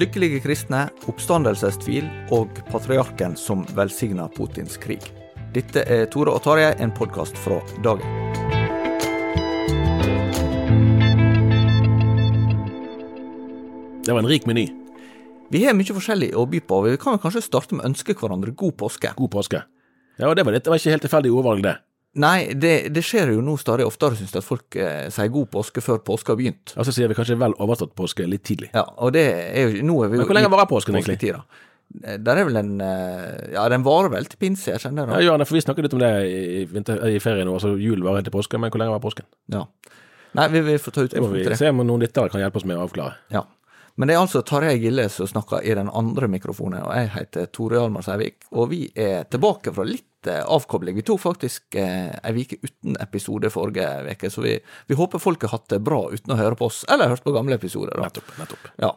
[0.00, 5.02] Lykkelige kristne, oppstandelsestvil og patriarken som velsigna Putins krig.
[5.52, 8.06] Dette er Tore og Tarjei, en podkast fra dagen.
[14.00, 14.70] Det var en rik meny.
[15.52, 18.56] Vi har mye forskjellig å by på, vi kan kanskje starte med å ønske hverandre
[18.56, 19.12] god påske.
[19.20, 19.66] God påske.
[20.16, 21.76] Ja, og det var, litt, det var ikke helt tilfeldig ordvalg, det.
[22.18, 25.46] Nei, det, det skjer jo nå stadig oftere, syns jeg, at folk eh, sier god
[25.52, 26.72] påske før påske har begynt.
[26.74, 28.72] Og så sier vi kanskje vel overstått påske litt tidlig.
[28.74, 31.20] Ja, og det er jo Nå er vi jo Men hvor lenge varer påsken egentlig?
[31.20, 31.44] påsketida.
[32.02, 35.22] Eh, Der er vel en eh, Ja, den varer vel til pinse, jeg kjenner det.
[35.22, 38.34] ja, for Vi snakket litt om det i, vinter, i ferien altså Jul var til
[38.34, 39.30] påske, men hvor lenge var påsken?
[39.54, 39.62] Ja.
[40.34, 41.56] Nei, vi, vi får ta Det må vi det.
[41.58, 43.16] se om noen lyttere kan hjelpe oss med å avklare.
[43.30, 43.44] Ja.
[43.98, 47.48] Men det er altså Tarjei Gille som snakker i den andre mikrofonen, og jeg heter
[47.54, 48.46] Tore Hjalmar Sævik.
[48.54, 50.96] Og vi er tilbake fra litt eh, avkobling.
[51.00, 54.58] Vi tok faktisk eh, ei uke uten episode forrige uke, så vi,
[54.90, 57.32] vi håper folk har hatt det bra uten å høre på oss, eller hørt på
[57.36, 57.96] gamle episoder.
[57.96, 58.08] Da.
[58.10, 58.32] Nettopp.
[58.38, 58.72] nettopp.
[58.82, 58.94] Ja.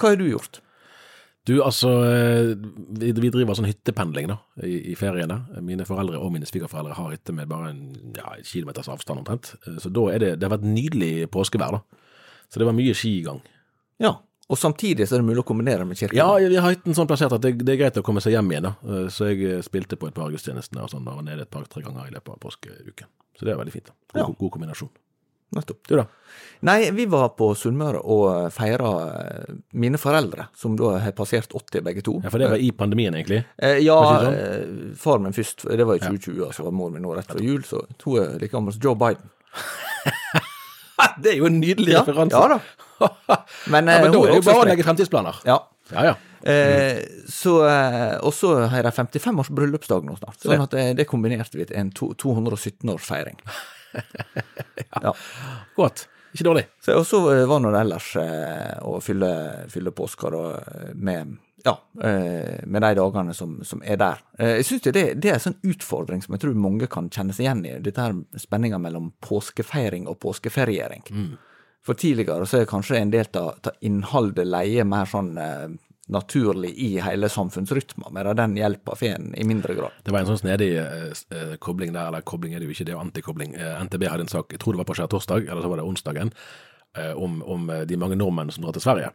[0.00, 0.60] Hva har du gjort?
[1.44, 2.52] Du, altså, eh,
[3.00, 5.40] vi, vi driver sånn hyttependling da, i, i feriene.
[5.66, 7.80] Mine foreldre og mine svigerforeldre har hytte med bare en
[8.14, 9.56] ja, kilometers avstand omtrent.
[9.66, 12.02] Eh, Så da er det, det har vært nydelig påskevær, da.
[12.46, 13.40] Så det var mye skigang.
[14.02, 14.20] Ja.
[14.52, 16.18] Og samtidig så er det mulig å kombinere med kirken.
[16.18, 18.50] Ja, vi har hytten sånn plassert at det, det er greit å komme seg hjem
[18.52, 18.74] igjen, da.
[18.84, 21.50] Eh, Så jeg eh, spilte på et par gudstjenester og sånn, da var nede et
[21.52, 23.08] par-tre ganger i løpet av påskeuken.
[23.38, 23.88] Så det er veldig fint.
[23.88, 23.94] da.
[24.12, 24.34] God, Ja.
[24.42, 24.90] god kombinasjon.
[25.52, 25.80] Nettopp.
[25.88, 26.04] Du, da?
[26.64, 28.92] Nei, vi var på Sunnmøre og feira
[29.76, 32.14] mine foreldre, som da har passert 80 begge to.
[32.24, 33.42] Ja, For det var i pandemien, egentlig.
[33.60, 34.32] Eh, ja, sånn?
[34.32, 35.66] eh, far min først.
[35.68, 37.60] Det var i 2020, og så var mor min nå rett før jul.
[37.68, 39.28] Så to er like gammel som Joe Biden.
[41.22, 42.36] Det er jo en nydelig Ja, referanse.
[42.38, 42.58] ja da.
[43.72, 45.42] Men, Ja, eh, men da hun er det jo bare å legge fremtidsplaner.
[45.48, 45.58] Ja.
[45.92, 46.14] Ja, ja.
[46.42, 50.40] Eh, så, eh, og så har de 55 års bryllupsdag nå snart.
[50.42, 53.38] Sånn at det, kombinerte vi til en to, 217-årsfeiring.
[55.04, 55.14] ja.
[55.76, 56.06] Godt.
[56.32, 56.64] Ikke dårlig.
[56.80, 58.10] Så, og så var nå det ellers
[58.88, 59.32] å fylle,
[59.72, 60.44] fylle påska da,
[60.96, 64.22] med ja, med de dagene som, som er der.
[64.40, 67.44] Jeg synes det, det er en sånn utfordring som jeg tror mange kan kjenne seg
[67.44, 67.76] igjen i.
[67.84, 71.04] Dette her spenninga mellom påskefeiring og påskeferiering.
[71.82, 75.72] For tidligere så er kanskje en del av innholdet leie mer sånn eh,
[76.12, 79.98] naturlig i hele samfunnsrytmen, medan den hjelper får en i mindre grad.
[80.04, 82.86] Det var en sånn snedig eh, eh, kobling der, eller kobling er det jo ikke,
[82.86, 83.56] det er jo antikobling.
[83.58, 85.88] Eh, NTB hadde en sak, jeg tror det var på skjærtorsdag, eller så var det
[85.88, 86.32] onsdagen,
[86.98, 89.12] eh, om, om eh, de mange nordmenn som drar til Sverige.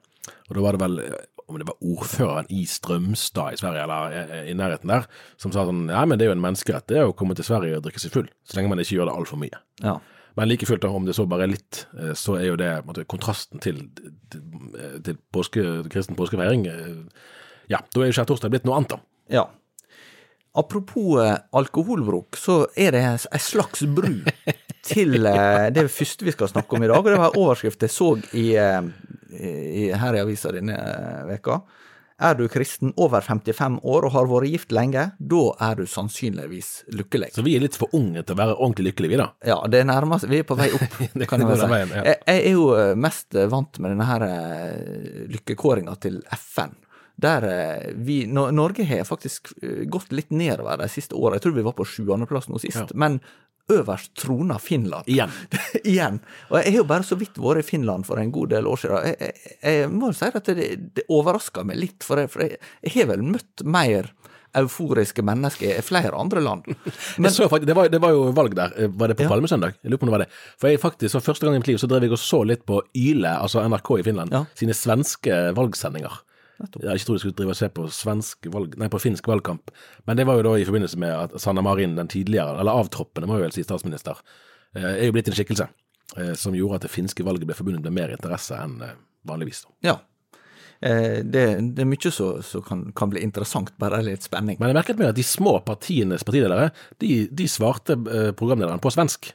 [0.49, 0.99] Og da var det vel,
[1.47, 5.07] om det var ordføreren i Strømstad i Sverige, eller i nærheten der,
[5.39, 7.47] som sa sånn, Nei, men det er jo en menneskerett, det er å komme til
[7.47, 9.63] Sverige og drikke seg full, så lenge man ikke gjør det altfor mye.
[9.83, 9.99] Ja.
[10.37, 13.05] Men like fullt, om det så bare er litt, eh, så er jo det måtte,
[13.09, 13.79] kontrasten til,
[14.29, 14.43] til,
[15.03, 16.67] til påske, kristen påskefeiring.
[16.69, 17.31] eh,
[17.71, 18.99] Ja, da er jo skjærtorsdag blitt noe annet, da.
[19.33, 19.47] Ja.
[20.57, 24.13] Apropos eh, alkoholbruk, så er det ei slags bru
[24.87, 25.17] til
[25.75, 27.01] det første vi skal snakke om i dag.
[27.01, 30.77] og Det var overskrift jeg så i, i, her i avisa denne
[31.27, 31.59] veka.
[32.17, 36.69] Er du kristen over 55 år og har vært gift lenge, da er du sannsynligvis
[36.97, 37.29] lykkelig.
[37.35, 39.27] Så vi er litt for unge til å være ordentlig lykkelige, vi da.
[39.45, 40.33] Ja, det nærmer seg.
[40.33, 41.69] Vi er på vei opp, Det kan jeg går si.
[41.75, 42.03] veien, ja.
[42.09, 46.73] Jeg, jeg er jo eh, mest eh, vant med denne her eh, lykkekåringa til FN.
[47.21, 47.45] Der
[47.97, 49.49] vi Norge har faktisk
[49.89, 51.39] gått litt nedover de siste åra.
[51.39, 52.77] Jeg tror vi var på sjuendeplass nå sist.
[52.77, 52.85] Ja.
[52.93, 53.17] Men
[53.71, 55.07] øverst trona Finland.
[55.11, 55.31] Igjen.
[55.83, 56.19] Igjen.
[56.49, 58.79] Og jeg har jo bare så vidt vært i Finland for en god del år
[58.79, 59.09] siden.
[59.09, 62.61] Jeg, jeg, jeg må si at det, det overrasker meg litt, for jeg, for jeg,
[62.87, 64.07] jeg har vel møtt mer
[64.57, 66.63] euforiske mennesker i flere andre land.
[67.21, 68.71] Men, så faktisk, det, var, det var jo valg der.
[68.87, 69.33] Var det på Ja.
[69.35, 69.75] Palmesøndag?
[69.83, 70.29] Jeg lurer på om det var det.
[70.57, 72.63] For jeg faktisk, så Første gang i mitt liv så drev jeg og så litt
[72.65, 74.45] på Yle, altså NRK i Finland, Ja.
[74.57, 76.23] sine svenske valgsendinger.
[76.57, 79.71] Jeg ikke trodde jeg skulle drive og se på, svensk valg, nei, på finsk valgkamp,
[80.09, 83.29] men det var jo da i forbindelse med at Sanna Marin, den tidligere, eller avtroppende,
[83.29, 84.21] må jeg vel si, statsminister,
[84.73, 85.67] eh, er jo blitt en skikkelse
[86.17, 88.95] eh, som gjorde at det finske valget ble forbundet med mer interesse enn eh,
[89.29, 89.67] vanligvis.
[89.85, 89.99] Ja.
[90.81, 91.43] Eh, det,
[91.77, 94.57] det er mye som kan, kan bli interessant, bare litt spenning.
[94.57, 96.71] Men jeg merket meg at de små partienes partiledere,
[97.03, 97.99] de, de svarte
[98.39, 99.29] programlederen på svensk,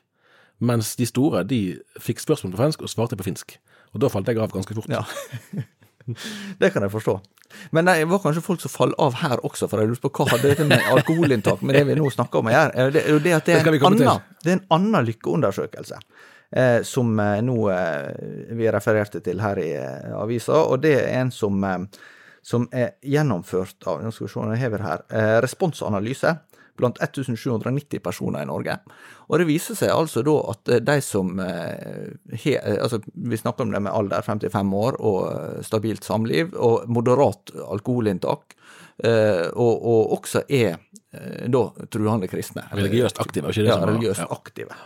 [0.63, 1.61] mens de store, de
[2.03, 3.57] fikk spørsmål på svensk og svarte på finsk.
[3.93, 4.91] Og da falt jeg av ganske fort.
[4.91, 5.05] Ja.
[6.61, 7.17] det kan jeg forstå.
[7.71, 10.29] Men det var kanskje folk som falt av her også, for jeg lurte på hva
[10.33, 12.87] hadde dette med alkoholinntak med det vi nå snakker om gjøre?
[12.95, 16.01] Det er jo det at det er en annen, det er en annen lykkeundersøkelse.
[16.53, 18.09] Eh, som eh, nå eh,
[18.53, 22.03] vi refererte til her i eh, avisa, og det er en som, eh,
[22.45, 25.05] som er gjennomført av Nå skal vi se, jeg hever her.
[25.09, 26.35] Eh, responsanalyse
[26.79, 28.77] blant 1790 personer i Norge.
[29.29, 33.39] Og det viser seg altså da at eh, de som eh, he, eh, altså Vi
[33.41, 38.57] snakker om det med alder 55 år og stabilt samliv og moderat alkoholinntak,
[39.03, 40.77] og, og også er
[41.51, 42.63] da truende kristne.
[42.77, 44.77] Religiøst aktive, ikke det Ja, religiøst aktive.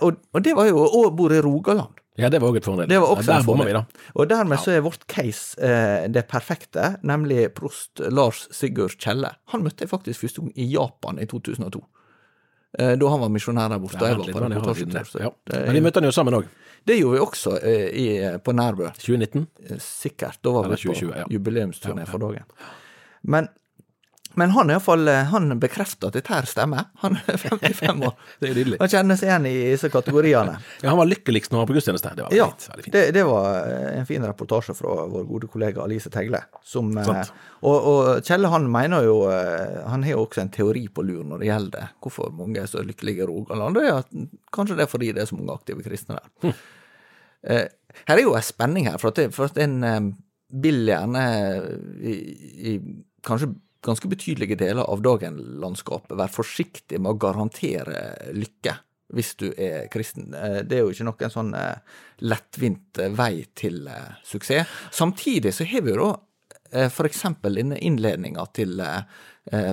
[0.00, 2.00] Og, og det var jo Og bor i Rogaland.
[2.22, 2.88] Ja, det var òg et fordel.
[2.90, 3.84] Det var også ja, der bomma vi, da.
[4.14, 9.32] Og dermed så er vårt case eh, det perfekte, nemlig prost Lars Sigurd Kjelle.
[9.54, 11.82] Han møtte jeg faktisk første gang i Japan i 2002.
[12.78, 13.98] Eh, da han var misjonær der borte.
[13.98, 15.30] Ja, jeg var på så ja.
[15.50, 16.50] Men vi møtte han jo sammen òg.
[16.86, 18.06] det gjorde vi også eh, i,
[18.44, 18.92] på Nærbø.
[18.94, 19.46] 2019.
[19.66, 20.38] Eh, Sikkert.
[20.44, 21.24] Da var vi på 2020, ja.
[21.30, 22.10] jubileumsturné Ja, ja.
[22.12, 22.44] for dagen.
[23.22, 23.48] Men,
[24.38, 26.84] men han, i hvert fall, eh, han bekrefter at dette her stemmer.
[27.02, 28.12] Han er 55 år.
[28.40, 28.78] Det er nydelig.
[28.80, 30.54] Han kjenner seg igjen i disse kategoriene.
[30.82, 32.12] Ja, Han var lykkeligst når han var på gudstjeneste.
[32.16, 32.66] Det var Ja, fint.
[32.70, 32.94] Veldig fint.
[32.94, 36.42] det, det var eh, en fin reportasje fra vår gode kollega Alice Tegle.
[36.62, 37.10] Som, eh,
[37.66, 41.42] og, og Kjelle han mener jo Han har jo også en teori på lur når
[41.42, 43.80] det gjelder hvorfor mange er så lykkelige i Rogaland.
[43.82, 44.08] At
[44.54, 46.30] kanskje det er fordi det er så mange aktive kristne der.
[46.46, 46.54] Hm.
[48.06, 50.14] Her er jo en spenning her, for at, det, for at en
[50.50, 51.22] vil gjerne
[52.02, 52.14] i,
[52.70, 52.76] i
[53.26, 53.50] kanskje
[53.84, 58.04] ganske betydelige deler av dagenlandskapet være forsiktig med å garantere
[58.36, 58.76] lykke
[59.14, 60.34] hvis du er kristen.
[60.34, 63.88] Eh, Det er jo ikke noen sånn eh, lettvint eh, vei til
[64.26, 64.68] suksess.
[64.94, 67.24] Samtidig så har vi jo da f.eks.
[67.42, 68.78] denne innledninga til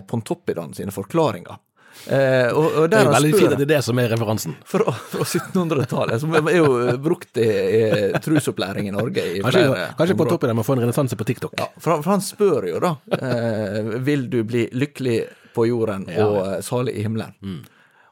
[0.09, 1.59] Pontoppidan sine forklaringer.
[2.07, 4.53] Eh, og, og Det er veldig spør- fint at det er det som er referansen.
[4.65, 6.67] fra, fra 1700-tallet, som er jo
[7.03, 10.77] brukt i, i trusopplæring i Norge i Kanskje, flere kanskje på toppen der å få
[10.77, 11.57] en renessanse på TikTok.
[11.59, 15.17] Ja, for, for han spør jo da eh, Vil du bli lykkelig
[15.57, 17.33] på jorden og eh, salig i himmelen.
[17.41, 17.59] Mm.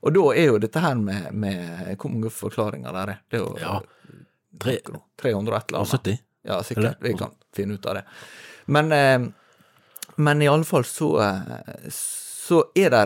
[0.06, 3.22] Og da er jo dette her med, med Hvor mange forklaringer der er?
[3.32, 3.80] Det er jo Ja.
[4.62, 4.80] Tre-
[5.22, 5.92] 300 et eller annet.
[6.00, 6.20] 70.
[6.46, 7.00] Ja, sikkert.
[7.04, 8.04] Vi kan finne ut av det.
[8.72, 9.26] Men, eh,
[10.18, 13.02] men i alle fall så, eh, så er det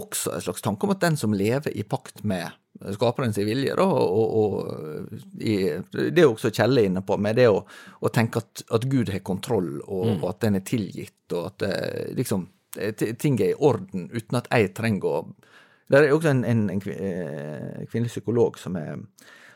[0.00, 2.50] også en slags tanke om at den som lever i pakt med
[2.96, 5.56] skaperens vilje, da, og, og, og i,
[5.92, 7.58] det er jo også Kjelle inne på, med det å,
[8.00, 10.22] å tenke at, at Gud har kontroll, og, Mm.
[10.22, 12.46] og at den er tilgitt, og at eh, liksom
[12.78, 15.20] eh, ting er i orden, uten at jeg trenger å
[15.90, 19.02] Det er også en, en, en eh, kvinnelig psykolog som er,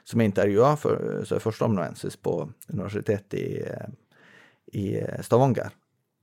[0.04, 2.40] som er intervjua, som er førsteamanuensis på
[2.72, 3.62] Universitetet i,
[4.74, 4.84] i
[5.22, 5.70] Stavanger.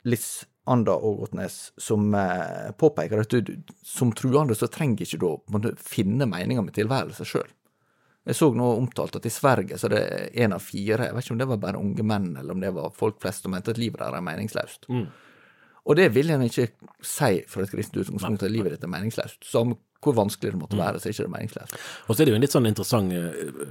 [0.08, 5.74] Liss Anda Ågotnes, som eh, påpeker at du, som truende så trenger ikke du å
[5.82, 7.50] finne meninga med tilværelsen sjøl.
[8.30, 10.04] Jeg så nå omtalt at i Sverige så er det
[10.44, 12.70] én av fire, jeg vet ikke om det var bare unge menn, eller om det
[12.76, 14.86] var folk flest som mente at livet deres er meningsløst.
[15.90, 16.68] Og det vil en ikke
[17.02, 19.42] si fra et kristent utgangspunkt at livet ditt er meningsløst.
[19.48, 21.76] Som hvor vanskelig det måtte være, så er ikke det meningsløst.
[22.08, 23.62] Og så er det jo en litt sånn interessant eh,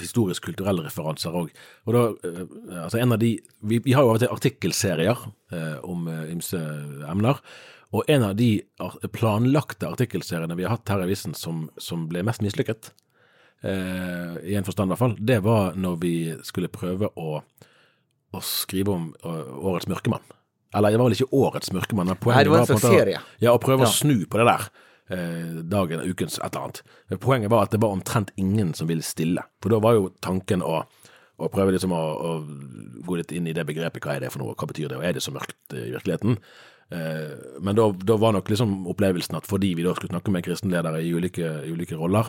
[0.00, 1.52] historisk-kulturell referanser òg.
[1.86, 2.42] Og da, eh,
[2.82, 3.36] altså en av de
[3.66, 5.24] Vi, vi har jo av og til artikkelserier
[5.54, 6.58] eh, om eh, ymse
[7.06, 7.40] emner.
[7.94, 8.50] Og en av de
[9.14, 12.90] planlagte artikkelseriene vi har hatt her i avisen som, som ble mest mislykket,
[13.62, 17.38] eh, i en forstand i hvert fall, det var når vi skulle prøve å,
[18.34, 19.36] å skrive om å,
[19.70, 20.26] Årets mørkemann.
[20.74, 22.98] Eller det var vel ikke Årets mørkemann, men poenget Nei, det var en på en
[22.98, 23.20] serie.
[23.40, 23.86] Ja, å prøve Ja.
[23.86, 24.68] å snu på det der.
[25.08, 26.82] Eh, dagen, ukens, et eller annet.
[27.10, 29.42] Men Poenget var at det var omtrent ingen som ville stille.
[29.62, 30.82] For da var jo tanken å,
[31.38, 32.32] å prøve liksom å, å
[33.06, 34.02] gå litt inn i det begrepet.
[34.02, 35.94] Hva er det for noe, hva betyr det, og er det så mørkt eh, i
[35.94, 36.38] virkeligheten?
[36.90, 40.44] Eh, men da, da var nok liksom opplevelsen at fordi vi da skulle snakke med
[40.46, 42.28] kristenledere i ulike, i ulike roller,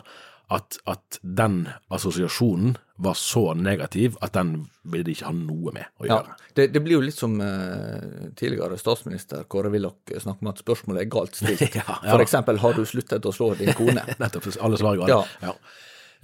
[0.50, 4.54] at, at den assosiasjonen var så negativ at den
[4.88, 6.36] ville de ikke ha noe med å Ja, gjøre.
[6.56, 11.04] det, det blir jo litt som uh, tidligere statsminister Kåre Willoch snakker om at spørsmålet
[11.04, 11.60] er galt stilt.
[11.76, 12.14] Ja, ja.
[12.14, 14.06] For eksempel, har du sluttet å slå din kone?
[14.22, 14.48] Nettopp.
[14.64, 15.20] Alle svarer gale.
[15.44, 15.52] Ja.
[15.52, 15.52] Ja.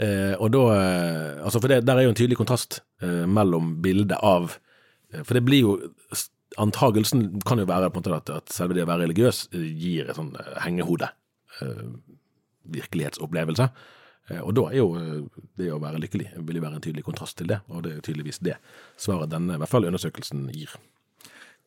[0.08, 3.76] Eh, og da uh, Altså, for det, der er jo en tydelig kontrast eh, mellom
[3.84, 4.56] bildet av
[5.12, 5.76] eh, For det blir jo
[6.60, 9.66] Antagelsen kan jo være på en måte at, at selve det å være religiøs eh,
[9.80, 11.10] gir et sånn eh, hengehode.
[11.60, 11.84] Eh,
[12.74, 13.68] virkelighetsopplevelse.
[14.40, 14.86] Og da er jo
[15.60, 17.98] det å være lykkelig vil jo være en tydelig kontrast til det, og det er
[17.98, 18.54] jo tydeligvis det
[18.96, 20.72] svaret denne i hvert fall undersøkelsen gir.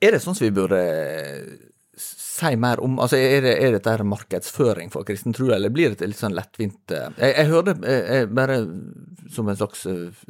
[0.01, 0.79] Er det sånn som vi burde
[1.97, 5.95] si mer om altså Er, det, er dette her markedsføring for kristen tro, eller blir
[5.95, 7.07] det litt sånn lettvint eh?
[7.17, 8.57] Jeg, jeg hørte, jeg, bare
[9.33, 10.25] som en slags eh,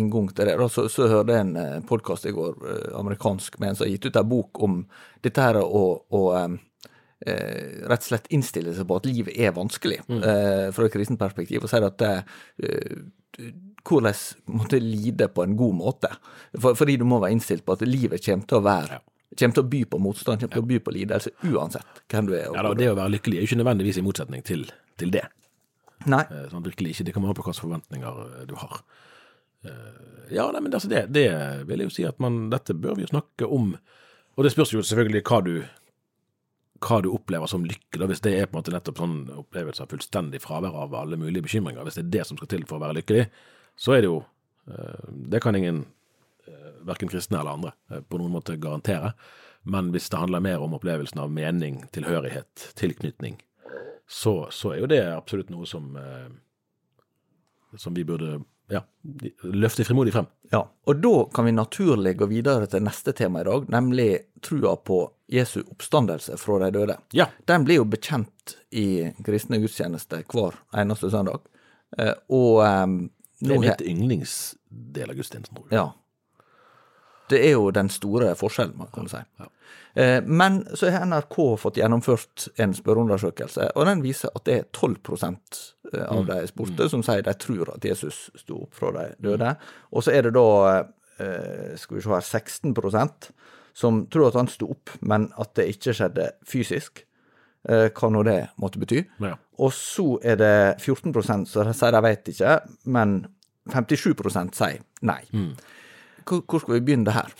[0.00, 2.56] inngang til det, så, så hørte jeg en podkast i går,
[2.98, 4.80] amerikansk, med en som har gitt ut en bok om
[5.24, 10.02] dette her å, å eh, rett og slett innstille seg på at livet er vanskelig,
[10.08, 10.20] mm.
[10.20, 12.22] eh, fra et kristent perspektiv, og sier at eh,
[13.84, 14.20] hvordan
[14.56, 16.10] måtte lide på en god måte.
[16.56, 19.02] For, fordi du må være innstilt på at livet kommer til å være
[19.38, 22.34] kommer til å by på motstand, kommer til å by på lidelse, uansett hvem du
[22.36, 22.48] er.
[22.48, 24.68] ja, da, Det å være lykkelig er jo ikke nødvendigvis i motsetning til,
[25.00, 25.24] til det.
[26.10, 26.24] Nei.
[26.28, 27.06] Eh, sånn, virkelig ikke.
[27.08, 28.82] Det kommer an på hvilke forventninger eh, du har.
[29.64, 31.28] Eh, ja, nei, men altså det, det
[31.68, 33.72] vil jeg jo si at man, dette bør vi jo snakke om.
[34.34, 35.54] Og det spørs jo selvfølgelig hva du,
[36.84, 38.00] hva du opplever som lykke.
[38.00, 41.20] da, Hvis det er på en måte nettopp sånn opplevelse av fullstendig fravær av alle
[41.20, 43.28] mulige bekymringer, hvis det er det som skal til for å være lykkelig,
[43.80, 44.22] så er det jo
[45.28, 45.82] Det kan ingen
[46.86, 49.14] verken kristne eller andre eh, på noen måte garantere.
[49.64, 53.38] Men hvis det handler mer om opplevelsen av mening, tilhørighet, tilknytning,
[54.08, 58.80] så, så er jo det absolutt noe som, eh, som vi burde ja,
[59.42, 60.26] løfte frimodig frem.
[60.52, 64.08] Ja, og da kan vi naturlig gå videre til neste tema i dag, nemlig
[64.44, 65.00] trua på
[65.32, 66.96] Jesu oppstandelse fra de døde.
[67.16, 67.28] Ja.
[67.48, 71.44] Den blir jo bekjent i kristne gudstjenester hver eneste søndag.
[71.98, 72.96] Eh, og um,
[73.40, 75.80] Det er mitt yndlingsdel av gudstjenesten, tror jeg.
[75.80, 75.86] Ja,
[77.30, 79.20] det er jo den store forskjellen, man kan si.
[79.40, 79.48] Ja.
[79.94, 84.66] Eh, men så har NRK fått gjennomført en spørreundersøkelse, og den viser at det er
[84.74, 86.28] 12 eh, av mm.
[86.32, 86.90] de spurte mm.
[86.90, 89.54] som sier de tror at Jesus sto opp fra de døde.
[89.94, 90.48] Og så er det da,
[91.22, 93.30] eh, skal vi se her, 16%
[93.74, 97.06] som tror at han sto opp, men at det ikke skjedde fysisk.
[97.64, 98.98] Hva nå det måtte bety.
[99.24, 99.38] Ja.
[99.64, 102.58] Og så er det 14% som sier de vet ikke,
[102.92, 103.14] men
[103.72, 105.22] 57 sier nei.
[105.32, 105.54] Mm.
[106.24, 107.30] Hvor skal vi begynne her?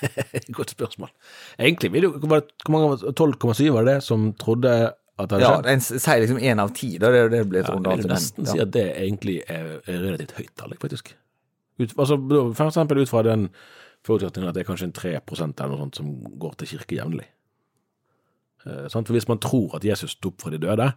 [0.58, 1.10] Godt spørsmål.
[1.58, 2.42] Egentlig vil jo Hvor
[2.72, 4.72] mange 12,7 var det som trodde
[5.20, 5.66] at det hadde skjedd?
[5.66, 6.94] Ja, en sier liksom én av ti.
[7.00, 8.52] Da det det blir et ja, rundt Jeg vil nesten ja.
[8.52, 11.12] si at det egentlig er, er relativt høyt tall, faktisk.
[11.80, 12.16] Ut, altså,
[12.56, 13.50] for eksempel ut fra den
[14.06, 17.28] forutsetningen at det er kanskje en 3% eller noe sånt som går til kirke jevnlig.
[18.66, 20.90] Eh, for hvis man tror at Jesus sto opp fra de døde,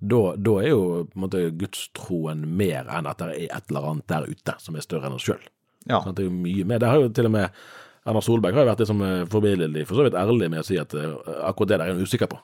[0.00, 0.20] da
[0.62, 4.28] er jo på en måte gudstroen mer enn at det er et eller annet der
[4.30, 5.42] ute som er større enn oss sjøl.
[5.88, 6.02] Ja.
[6.04, 6.82] Sånn, det er jo mye mer.
[6.82, 7.60] Det har jo til og med
[8.08, 10.94] Erna Solberg har jo vært liksom forbilledlig, for så vidt ærlig med å si at
[10.96, 11.18] uh,
[11.48, 12.38] akkurat det der er hun usikker på.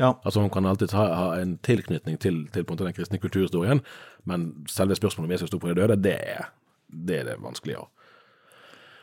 [0.00, 0.14] Ja.
[0.24, 3.20] Altså Hun kan alltid ha, ha en tilknytning til, til på en måte den kristne
[3.20, 3.82] kulturhistorien,
[4.24, 6.46] men selve spørsmålet om Jesus sto på de døde, det er
[6.88, 7.90] det, er det vanskelige å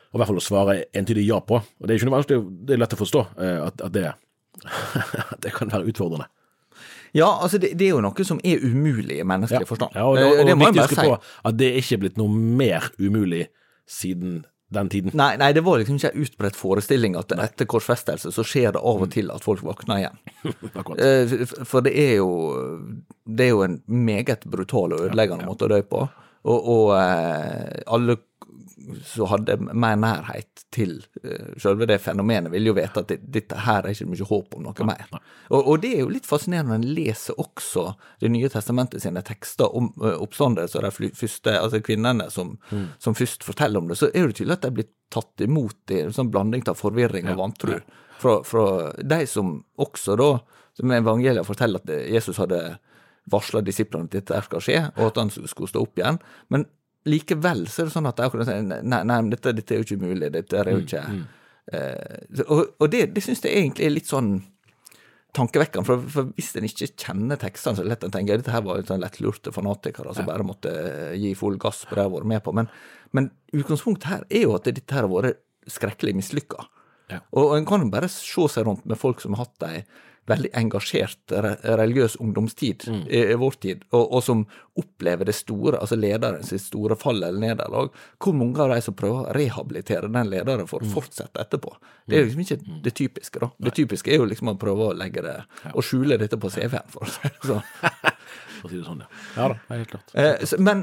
[0.09, 1.59] og i hvert fall å svare entydig ja på.
[1.61, 4.07] Og Det er ikke noe vanskelig, det er lett å forstå uh, at, at, det,
[5.45, 6.25] det kan være utfordrende.
[7.13, 9.69] Ja, altså det, det, er jo noe som er umulig i menneskelig ja.
[9.69, 9.93] forstand.
[9.97, 11.29] Ja, og, og, og, det må jeg bare si.
[11.45, 13.47] At det er ikke blitt noe mer umulig
[13.89, 15.11] siden den tiden.
[15.17, 18.83] Nei, nei, det var liksom ikke en utbredt forestilling at etter korsfestelse så skjer det
[18.85, 20.19] av og til at folk våkner igjen.
[20.99, 21.31] Eh,
[21.67, 22.29] for det er jo
[23.27, 25.49] det er jo en meget brutal og ødeleggende ja, ja.
[25.51, 26.01] måte å dø på.
[26.49, 28.15] Og, og eh, alle
[29.05, 33.63] som hadde mer nærhet til uh, selve det fenomenet, vil jo vite at det, dette
[33.65, 35.05] her er ikke mye håp om noe mer.
[35.49, 37.85] Og, og, det er jo litt fascinerende når en leser også
[38.21, 42.85] Det nye testamentet sine tekster om uh, oppstandelse og de første, altså kvinnene som, mm.
[43.01, 46.03] som, først forteller om det, så er det tydelig at de blir tatt imot i
[46.03, 47.79] en sånn blanding av forvirring og vantro
[48.19, 48.65] fra, fra
[48.99, 50.29] de som også da,
[50.77, 52.61] som evangeliet forteller at Jesus hadde
[53.29, 56.19] varsla disiplene at dette skal skje, og at han skulle stå opp igjen.
[56.53, 56.65] Men
[57.09, 60.05] likevel så er det sånn at akkurat sier nei, nei, dette, dette, er jo ikke
[60.05, 60.31] mulig.
[60.35, 61.27] Dette er jo mm, ikke mm, mm.
[61.69, 64.39] Eh, Og, og, det, det syns jeg egentlig er litt sånn
[65.37, 65.85] tankevekkende.
[65.85, 68.55] For, for hvis en ikke kjenner tekstene, så er det lett å tenke at dette
[68.55, 70.31] her var sånn lettlurte fanatikere som ja.
[70.31, 72.55] bare måtte eh, gi full gass på det de har vært med på.
[72.57, 72.71] Men,
[73.13, 76.65] men utgangspunktet her er jo at dette her har vært skrekkelig mislykka.
[77.09, 77.21] Ja.
[77.33, 79.83] Og, og en kan bare se seg rundt med folk som har hatt ei
[80.29, 83.01] veldig engasjert religiøs ungdomstid mm.
[83.07, 84.43] i, i, vår tid, og, og, som
[84.79, 87.89] opplever det store, altså lederen sitt store fall eller nederlag.
[88.21, 90.93] Hvor mange av de som prøver å rehabilitere den lederen for å mm.
[90.93, 91.73] fortsette etterpå?
[92.09, 92.77] Det er liksom ikke mm.
[92.85, 93.51] det typiske, da.
[93.69, 95.35] Det typiske er jo liksom å prøve å legge det,
[95.73, 97.65] og skjule dette på CV-en, for å si det sånn.
[98.59, 99.19] For å si det sånn, ja.
[99.37, 100.09] Ja da, helt klart.
[100.19, 100.81] Eh, men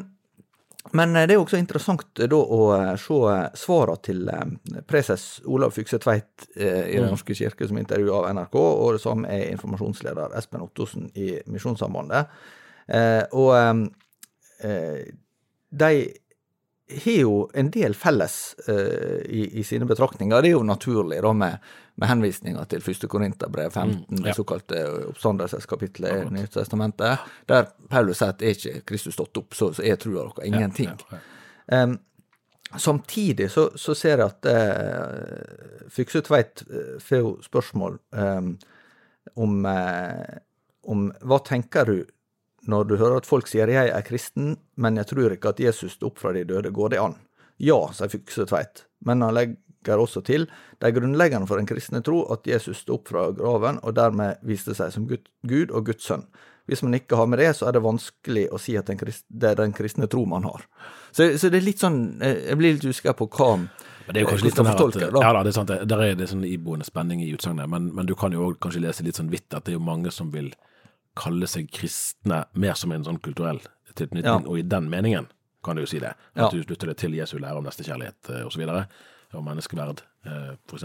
[0.92, 3.18] men eh, det er også interessant eh, da å eh, se
[3.62, 4.30] svarene til
[4.88, 7.10] preses Olav Fykse Tveit i Den mm.
[7.14, 12.30] norske kirke, som intervjuet av NRK, og det samme er informasjonsleder Espen Ottosen i Misjonssambandet.
[13.36, 13.50] Og
[15.76, 15.90] de
[16.88, 20.42] har jo en del felles uh, i, i, sine betraktninger.
[20.42, 23.06] Det er jo naturlig da med, med henvisninger til 1.
[23.10, 24.24] Korinterbrev 15, mm, ja.
[24.28, 29.72] det såkalte oppstandelseskapitlet i testamentet, der Paulus sier at er ikke Kristus stått opp, så,
[29.74, 30.92] så er trua deres ingenting.
[30.94, 31.18] Ja,
[31.66, 31.98] ja, um,
[32.76, 38.56] samtidig så, så ser jeg at uh, Fykse Tveit eh, får jo spørsmål um,
[39.38, 40.38] om, uh,
[40.90, 41.98] om Hva tenker du
[42.70, 45.92] når du hører at folk sier 'jeg er kristen, men jeg tror ikke at Jesus
[45.92, 47.16] sto opp fra de døde', går det an?
[47.58, 50.46] Ja, sier Fykse Tveit, men han legger også til
[50.80, 54.42] det er grunnleggende for en kristne tro at Jesus sto opp fra graven og dermed
[54.42, 56.26] viste seg som Gud og Guds sønn.
[56.66, 59.54] Hvis man ikke har med det, så er det vanskelig å si at det er
[59.54, 60.66] den kristne tro man har.
[61.12, 63.52] Så, så, det er litt sånn Jeg blir litt usikker på hva
[64.06, 66.12] men det er jo kanskje litt sånn at, ja da, det er sant, der er
[66.14, 69.18] det sånn iboende spenning i utsagnet, men, men, du kan jo også kanskje lese litt
[69.18, 70.52] sånn vidt at det er jo mange som vil
[71.16, 73.62] kalle seg kristne mer som en sånn kulturell
[73.96, 74.44] tilknytning, ja.
[74.44, 75.30] og i den meningen
[75.64, 76.12] kan du jo si det.
[76.36, 76.50] At ja.
[76.52, 78.66] du slutter det til Jesu lære om nestekjærlighet osv.,
[79.34, 80.04] og, menneskeverd
[80.68, 80.84] f.eks.,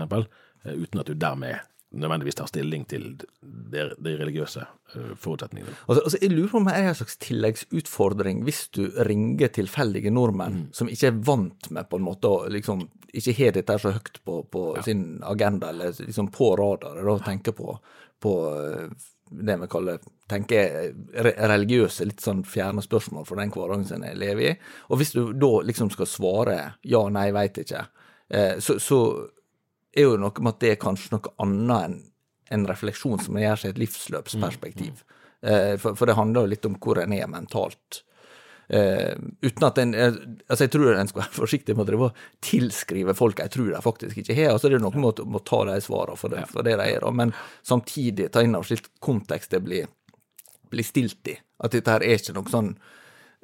[0.71, 4.63] uten at du dermed nødvendigvis tar stilling til de, de religiøse
[5.19, 5.73] forutsetningene.
[5.87, 10.13] Altså, altså, jeg lurer på om det er en slags tilleggsutfordring hvis du ringer tilfeldige
[10.13, 10.65] nordmenn mm.
[10.77, 14.21] som ikke er vant med på en måte å liksom ikke har dette så høyt
[14.23, 14.85] på, på ja.
[14.87, 17.75] sin agenda, eller liksom på radaret, og tenker på,
[18.23, 18.35] på
[19.31, 19.99] det vi kaller
[20.31, 20.91] tenker
[21.47, 24.53] religiøse, litt sånn fjerne spørsmål for den hverdagen som jeg lever i.
[24.91, 26.57] Og hvis du da liksom skal svare
[26.87, 27.85] ja, nei, veit ikke,
[28.29, 29.01] eh, så, så,
[29.91, 31.97] er jo noe med at det er kanskje noe annet enn
[32.51, 35.01] en refleksjon som gjør seg et livsløpsperspektiv.
[35.01, 35.47] Mm, mm.
[35.51, 38.01] Eh, for, for, det handler jo litt om hvor en er mentalt.
[38.71, 42.21] Uh, uten at en altså Jeg tror en skal være forsiktig med å drive og
[42.45, 44.53] tilskrive folk jeg tror de faktisk ikke har.
[44.53, 47.07] altså Det er noe med å ta de svarene for det, for det de er,
[47.11, 47.33] men
[47.67, 49.91] samtidig ta inn av seg kontekst det blir,
[50.71, 51.35] blir, stilt i.
[51.59, 52.71] At dette her er ikke noe sånn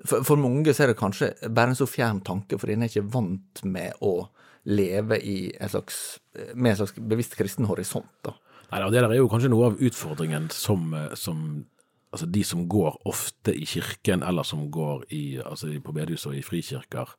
[0.05, 2.91] for, for, mange så er det kanskje bare en så fjern tanke, for en er
[2.91, 4.29] ikke vant med å
[4.69, 6.19] leve i en slags,
[6.53, 8.11] med en slags bevisst kristen horisont.
[8.23, 8.35] da.
[8.71, 11.65] Nei, Det der er jo kanskje noe av utfordringen som, som
[12.11, 16.37] altså de som går ofte i kirken, eller som går i, altså på bedehus og
[16.37, 17.15] i frikirker,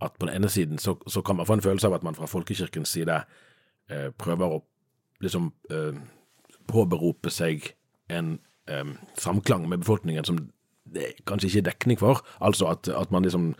[0.00, 2.14] at på den ene siden så, så, kan man få en følelse av at man
[2.14, 3.22] fra folkekirkens side
[3.90, 4.60] eh, prøver å
[5.20, 5.98] liksom eh,
[6.70, 7.72] påberope seg
[8.08, 8.36] en
[8.70, 10.38] eh, samklang med befolkningen som
[10.94, 12.24] det kanskje ikke er dekning for.
[12.44, 13.52] Altså at, at man liksom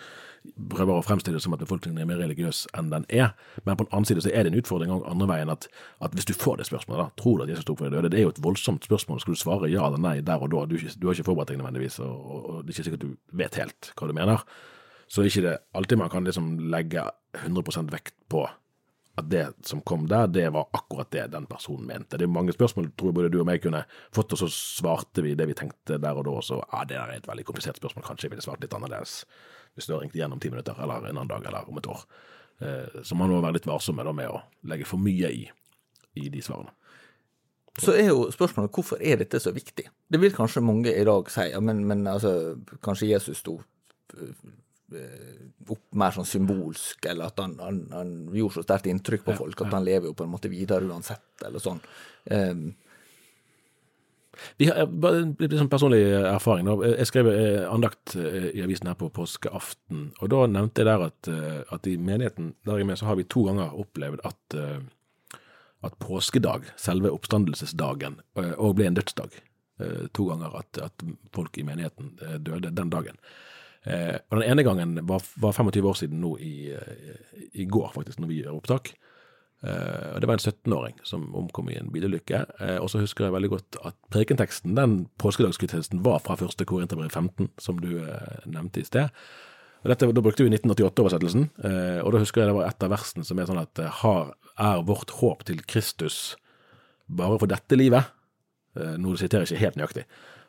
[0.73, 3.33] prøver å fremstille det som at befolkningen er mer religiøs enn den er.
[3.67, 5.69] Men på den annen side så er det en utfordring òg andre veien at,
[6.05, 8.12] at, hvis du får det spørsmålet, da, tror du at Jesus sto for de døde?
[8.12, 9.21] Det er jo et voldsomt spørsmål.
[9.23, 10.64] Skal du svare ja eller nei der og da?
[10.71, 13.61] Du, du har ikke forberedt deg nødvendigvis, og, og, det er ikke sikkert du vet
[13.61, 14.47] helt hva du mener.
[15.09, 17.05] Så er ikke det alltid man kan liksom legge
[17.43, 18.47] 100% vekt på
[19.18, 22.18] at det som kom der, det var akkurat det den personen mente.
[22.18, 25.24] Det er mange spørsmål tror jeg både du og meg kunne fått, og så svarte
[25.24, 27.46] vi det vi tenkte der og da, og så ja, det der er et veldig
[27.48, 29.22] komplisert spørsmål, kanskje jeg ville svart litt annerledes
[29.78, 31.87] hvis du har ringt igjen om ti minutter, eller en annen dag, eller om et
[31.87, 32.00] år.
[32.59, 35.44] Eh, så man må være litt varsom med, med å legge for mye i,
[36.18, 36.74] i de svarene.
[37.78, 39.85] Så er jo spørsmålet hvorfor er dette så viktig?
[39.87, 43.61] Det vil kanskje mange i dag si, ja, men, men altså, kanskje Jesus sto
[44.16, 44.35] eh,
[44.88, 49.64] opp mer sånn symbolsk, eller at han, han, han gjorde så sterkt inntrykk på folk
[49.66, 51.83] at han lever jo på en måte videre uansett, eller sånn.
[52.33, 52.70] Um,
[54.57, 56.68] vi har, bare litt sånn personlig erfaring.
[56.92, 61.07] Jeg skrev eh, andakt eh, i avisen her på påskeaften, og da nevnte jeg der
[61.09, 64.24] at, eh, at i menigheten der jeg er med, så har vi to ganger opplevd
[64.29, 64.59] at,
[65.87, 69.37] at påskedag, selve oppstandelsesdagen, òg ble en dødsdag.
[70.14, 73.20] To ganger at, at folk i menigheten døde den dagen.
[73.88, 76.74] Og Den ene gangen var, var 25 år siden nå i,
[77.57, 78.90] i går, faktisk, når vi gjør opptak.
[79.66, 82.44] Eh, og Det var en 17-åring som omkom i en bilulykke.
[82.61, 87.11] Eh, og så husker jeg veldig godt at prekenteksten, den påskedagsgudstjenesten, var fra første Korinterbrev
[87.11, 89.09] 15, som du uh, nevnte i sted.
[89.83, 91.51] Og dette, Da brukte vi 1988-oversettelsen,
[92.03, 94.83] og da husker jeg det var et av versene som er sånn at har, er
[94.83, 96.35] vårt håp til Kristus
[97.07, 98.11] bare for dette livet?
[98.74, 100.03] nå siterer jeg ikke helt nøyaktig,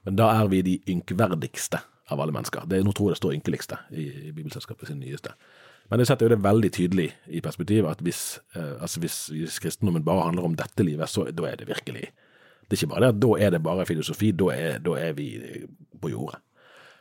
[0.05, 2.67] men da er vi de ynkverdigste av alle mennesker.
[2.69, 5.35] Det, nå tror jeg står ynkeligste i, i Bibelselskapet sin nyeste.
[5.89, 8.23] Men jeg setter jo det veldig tydelig i perspektivet at hvis,
[8.55, 12.11] eh, altså hvis, hvis, kristendommen bare handler om dette livet, så da er det virkelig
[12.69, 15.31] Det er ikke bare det da er det bare filosofi, da er, da er vi
[16.01, 16.37] på jordet.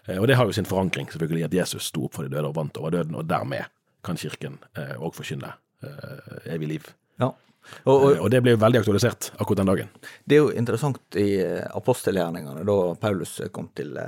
[0.08, 2.48] Eh, og det har jo sin forankring selvfølgelig at Jesus sto opp for de døde
[2.48, 3.68] og vant over døden, og dermed
[4.04, 6.88] kan Kirken òg eh, forkynne eh, evig liv.
[7.20, 7.32] Ja.
[7.84, 9.90] Og, og, og, det ble jo veldig aktualisert akkurat den dagen.
[10.24, 11.28] Det er jo interessant i
[11.76, 13.98] apostelgjerningene, da Paulus kom til,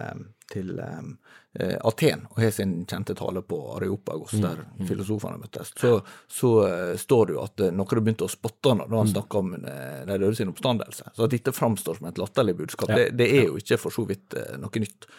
[0.53, 1.11] til um,
[1.59, 4.87] Aten og har sin kjente tale på Areopagos, mm, der mm.
[4.87, 5.97] filosofene møttes, så,
[6.31, 9.13] så uh, står det jo at uh, noen begynte å spotte når han mm.
[9.17, 11.11] snakka om uh, de døde sin oppstandelse.
[11.17, 13.03] Så at dette framstår som et latterlig budskap, ja.
[13.03, 15.11] det, det, er jo ikke for så vidt noe nytt.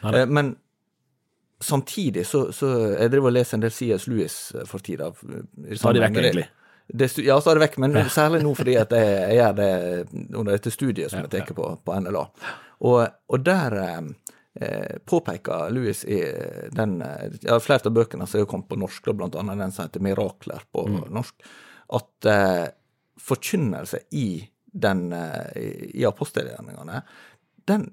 [0.00, 0.54] Ja, men
[1.60, 4.36] samtidig så, så Jeg driver og leser en del CS Lewis
[4.70, 5.10] for tida.
[5.76, 6.46] Stadig vekk, egentlig.
[6.92, 9.70] Det, ja, stadig vekk, men særlig nå fordi at jeg, jeg gjør det
[10.34, 12.24] under dette studiet som jeg tar på, på NLA.
[12.88, 13.00] Og,
[13.30, 16.18] og der eh, påpeker Louis i
[16.74, 16.96] den
[17.44, 20.02] ja, Flere av bøkene som er kommet på norsk, da, blant annet den som heter
[20.02, 21.50] 'Mirakler' på norsk,
[22.00, 22.66] at eh,
[23.20, 27.02] forkynnelse i, den, eh, i apostelgjerningene,
[27.68, 27.90] den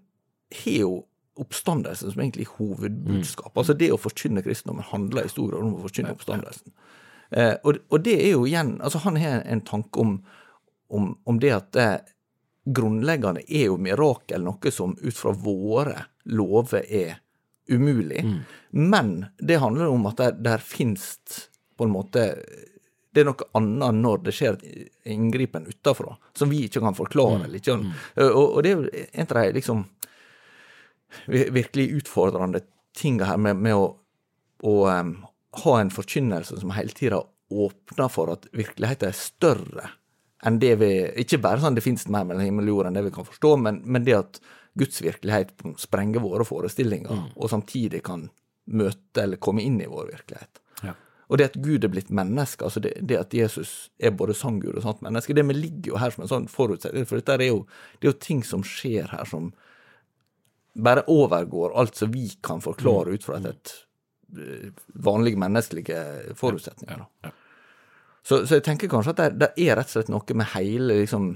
[0.64, 0.94] har jo
[1.38, 3.52] oppstandelsen som egentlig hovedbudskap.
[3.58, 6.74] Altså det å forkynne kristendommen handler i stor grad om å forkynne oppstandelsen.
[7.30, 10.14] Eh, og, og, det er jo igjen altså Han har en tanke om,
[10.88, 11.90] om, om det at det
[12.68, 17.18] grunnleggende er jo mirakel noe som ut fra våre lover er
[17.68, 18.24] umulig.
[18.24, 18.40] Mm.
[18.70, 21.16] Men det handler om at der, der finnes
[21.78, 22.30] på en måte
[23.18, 24.58] det er noe annet når det skjer
[25.10, 27.48] inngripen utenfra, som vi ikke kan forklare.
[27.48, 27.56] Mm.
[27.58, 27.78] Ikke?
[27.80, 27.94] Mm.
[28.28, 29.86] Og, og, det er jo en av de liksom
[31.26, 32.62] virkelig utfordrende
[32.98, 33.88] tinga her med, med å,
[34.70, 34.76] å
[35.64, 39.90] ha en forkynnelse som hele tida åpner for at virkeligheten er større
[40.46, 40.92] enn det vi
[41.24, 43.56] Ikke bare sånn det finnes mer mellom himmel og jord enn det vi kan forstå,
[43.64, 44.40] men, men det at
[44.78, 47.30] Guds virkelighet sprenger våre forestillinger, mm.
[47.36, 48.28] og samtidig kan
[48.70, 50.62] møte eller komme inn i vår virkelighet.
[50.86, 50.94] Ja.
[51.28, 54.60] Og det at Gud er blitt menneske, altså det, det, at Jesus er både sann
[54.62, 57.50] Gud og sant menneske, det ligger jo her som en sånn forutsetning, for dette er
[57.50, 57.64] jo,
[57.98, 59.50] det er jo ting som skjer her som
[60.78, 63.76] bare overgår alt som vi kan forklare ut fra et, et
[64.94, 66.00] vanlige menneskelige
[66.36, 67.04] forutsetninger.
[67.04, 67.36] Ja, ja.
[68.28, 70.98] Så, så, jeg tenker kanskje at det, det, er rett og slett noe med hele
[71.00, 71.30] liksom,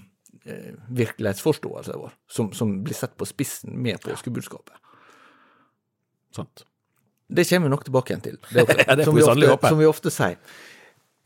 [0.43, 4.75] eh, virkelighetsforståelsen vår som, som, blir sett på spissen med påskebudskapet.
[6.35, 6.65] Sant.
[7.31, 9.87] Det kommer vi nok tilbake igjen til, det også, det som, vi ofte, som vi
[9.87, 10.59] ofte sier.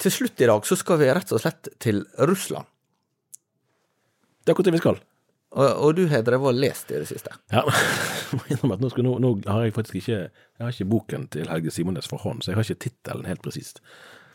[0.06, 2.70] Til slutt i dag så skal vi rett og slett til Russland.
[4.46, 5.02] Det er hvor vi skal.
[5.56, 7.32] Og, og du har drevet og lest i det siste?
[7.54, 7.64] Ja,
[8.64, 12.24] nå, nå, nå, har jeg faktisk ikke Jeg har ikke boken til Helge Simones for
[12.24, 13.80] hånd, så jeg har ikke tittelen helt presist.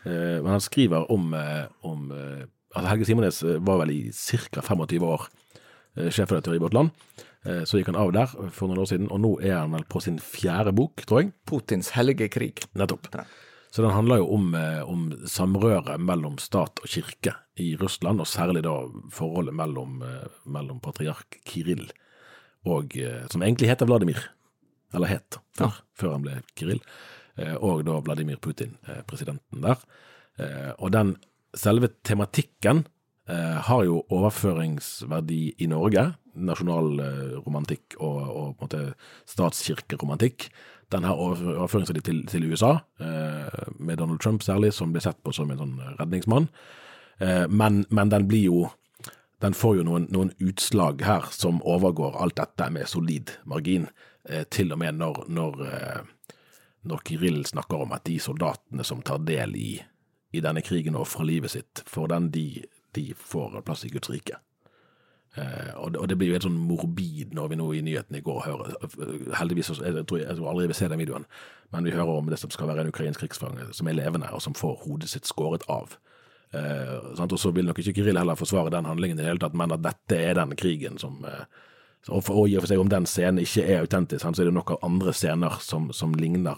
[0.05, 2.41] Uh, men han skriver om, uh, om uh,
[2.73, 4.63] altså Helge Simones var vel i ca.
[4.65, 6.95] 25 år uh, sjefredaktør i Vårt Land.
[7.41, 9.97] Så gikk han av der for noen år siden, og nå er han vel på
[10.05, 11.31] sin fjerde bok, tror jeg.
[11.49, 12.61] Putins hellige krig.
[12.77, 13.07] Nettopp.
[13.15, 13.23] Ja.
[13.71, 18.27] Så den handler jo om, eh, om, samrøret mellom stat og kirke i Russland, og
[18.27, 18.73] særlig da
[19.15, 21.87] forholdet mellom, eh, mellom patriark Kiril
[22.67, 24.19] og eh, Som egentlig heter Vladimir,
[24.93, 25.87] eller het før, ja.
[25.95, 26.81] før han ble Kiril,
[27.63, 28.75] og da Vladimir Putin,
[29.07, 29.79] presidenten der.
[30.77, 31.15] Og den
[31.55, 32.83] selve tematikken
[33.27, 38.81] har jo overføringsverdi i Norge, nasjonalromantikk og, og på en måte
[39.29, 40.49] statskirkeromantikk
[40.91, 45.31] den har overføringsverdi til, til USA, eh, med Donald Trump særlig, som blir sett på
[45.35, 46.49] som en sånn redningsmann.
[47.23, 48.69] Eh, men, men, den blir jo
[49.41, 53.87] Den får jo noen, noen, utslag her som overgår alt dette med solid margin.
[54.29, 56.35] Eh, til og med når, når, eh,
[56.85, 59.71] når Kirill snakker om at de soldatene som tar del i,
[60.37, 62.61] i denne krigen og ofrer livet sitt for den, de,
[62.97, 64.39] de får plass i Guds rike.
[65.35, 68.23] Eh, og, og, det, blir jo helt sånn morbid når vi nå i nyhetene i
[68.25, 68.73] går hører
[69.39, 71.25] Heldigvis jeg tror jeg, tror aldri jeg vil se den videoen,
[71.71, 74.43] men vi hører om det som skal være en ukrainsk krigsfange som er levende, og
[74.43, 75.95] som får hodet sitt skåret av.
[76.51, 79.55] Uh, og så vil nok ikke Kirill heller forsvare den handlingen i det hele tatt,
[79.55, 81.45] men at dette er den krigen som eh,
[82.11, 84.73] og for, og for seg om den scenen ikke er autentisk, så er det nok
[84.81, 86.57] andre scener som, som ligner,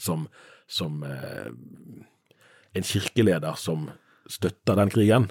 [0.00, 0.28] som,
[0.70, 3.88] som en kirkeleder som
[4.30, 5.26] støtter den krigen.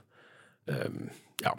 [0.67, 1.53] Ja,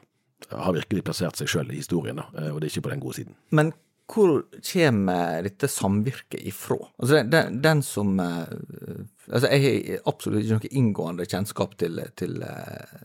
[0.51, 3.19] har virkelig plassert seg sjøl i historien, da, og det er ikke på den gode
[3.21, 3.37] siden.
[3.51, 3.73] Men
[4.13, 6.79] hvor kommer dette samvirket ifra?
[6.99, 12.43] Altså den, den som eh, Altså, jeg har absolutt ikke noe inngående kjennskap til, til
[12.43, 12.97] uh,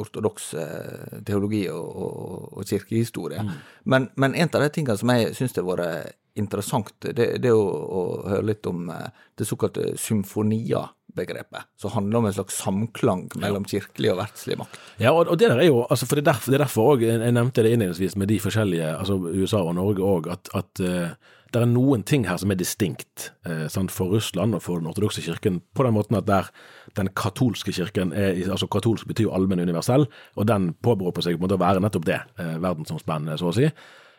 [0.00, 3.42] ortodoks uh, teologi og, og, og kirkehistorie.
[3.42, 3.56] Mm.
[3.92, 7.56] Men, men, en av de tingene som jeg syns har vært interessant, det, det er
[7.56, 10.84] å, å, høre litt om uh, det såkalte symfonia
[11.16, 14.76] begrepet, som handler om en slags samklang mellom kirkelig og verdslig makt.
[15.00, 17.36] Ja, og, og det der er jo, altså for det er derfor, er også, jeg
[17.38, 21.62] nevnte det innledningsvis med de forskjellige, altså USA og Norge òg, at, at uh, det
[21.62, 25.60] er noen ting her som er distinkt eh, for Russland og for den ortodokse kirken,
[25.74, 26.50] på den måten at der
[26.98, 31.50] den katolske kirken er, altså katolsk betyr jo allmenn universell, og den påberoper seg på
[31.50, 33.70] å være nettopp det, eh, verdensomspennende, så å si.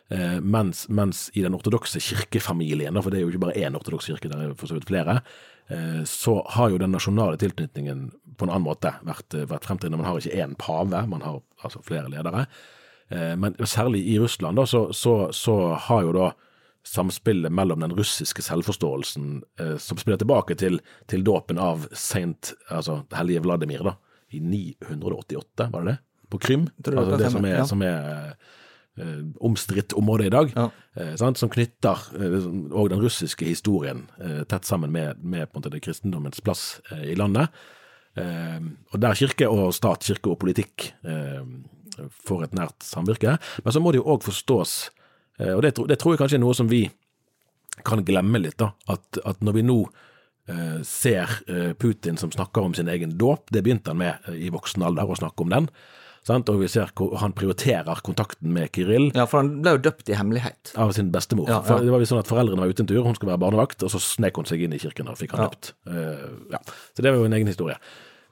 [0.10, 4.08] Eh, mens, mens, i den ortodokse kirkefamilien, for det er jo ikke bare én ortodoks
[4.08, 5.22] kirke, det er for så vidt flere,
[5.68, 10.00] Eh, så har jo den nasjonale tilknytningen på en annen måte vært, eh, vært fremtredende.
[10.00, 12.48] Man har ikke én pave, man har altså flere ledere.
[13.12, 16.32] Eh, men særlig i Russland da, så, så, så har jo da
[16.88, 19.42] samspillet mellom den russiske selvforståelsen
[19.84, 20.80] som spiller tilbake til,
[21.12, 23.94] til dåpen av Saint, altså hellige Vladimir, da,
[24.30, 25.98] i 988, var det det?
[26.30, 26.68] På Krym?
[26.86, 28.08] Altså det som er, som er
[29.00, 30.68] eh, omstridt område i dag, ja.
[31.00, 32.36] eh, som knytter eh,
[32.92, 37.16] den russiske historien eh, tett sammen med, med på en måte, kristendommens plass eh, i
[37.16, 37.48] landet.
[38.20, 38.60] Eh,
[38.92, 40.92] og Der kirke og stat, kirke og politikk
[42.28, 43.38] får et nært samvirke.
[43.64, 44.97] Men så må det jo òg forstås Eh,
[45.38, 46.86] og det, det tror jeg kanskje er noe som vi
[47.86, 48.72] kan glemme litt, da.
[48.90, 49.78] At, at når vi nå
[50.50, 54.40] eh, ser eh, Putin som snakker om sin egen dåp, det begynte han med eh,
[54.48, 55.70] i voksen alder, å snakke om den.
[56.28, 56.50] Sant?
[56.52, 60.10] Og vi ser hvor han prioriterer kontakten med Kiril Ja, for han ble jo døpt
[60.12, 60.74] i hemmelighet.
[60.76, 61.48] av sin bestemor.
[61.48, 61.78] Ja, ja.
[61.86, 63.94] Det var jo sånn at Foreldrene var ute en tur, hun skulle være barnevakt, og
[63.94, 65.48] så snek hun seg inn i kirken og fikk han Ja.
[65.54, 65.72] døpt.
[65.88, 66.60] Uh, ja.
[66.98, 67.78] Så det var jo en egen historie.